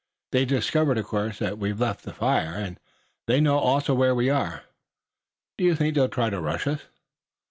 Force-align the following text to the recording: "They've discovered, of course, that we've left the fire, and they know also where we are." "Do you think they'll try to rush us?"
"They've 0.31 0.47
discovered, 0.47 0.97
of 0.97 1.05
course, 1.05 1.37
that 1.37 1.59
we've 1.59 1.79
left 1.79 2.05
the 2.05 2.11
fire, 2.11 2.55
and 2.55 2.79
they 3.27 3.39
know 3.39 3.59
also 3.59 3.93
where 3.93 4.15
we 4.15 4.31
are." 4.31 4.63
"Do 5.59 5.63
you 5.63 5.75
think 5.75 5.93
they'll 5.93 6.09
try 6.09 6.31
to 6.31 6.41
rush 6.41 6.65
us?" 6.65 6.81